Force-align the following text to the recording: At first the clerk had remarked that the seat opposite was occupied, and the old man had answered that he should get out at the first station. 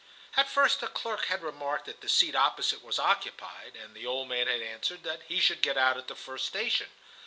At 0.35 0.49
first 0.49 0.79
the 0.79 0.87
clerk 0.87 1.25
had 1.25 1.43
remarked 1.43 1.85
that 1.85 2.01
the 2.01 2.09
seat 2.09 2.33
opposite 2.35 2.83
was 2.83 2.97
occupied, 2.97 3.75
and 3.75 3.93
the 3.95 4.07
old 4.07 4.29
man 4.29 4.47
had 4.47 4.59
answered 4.63 5.03
that 5.03 5.21
he 5.27 5.39
should 5.39 5.61
get 5.61 5.77
out 5.77 5.95
at 5.95 6.07
the 6.07 6.15
first 6.15 6.47
station. 6.47 6.89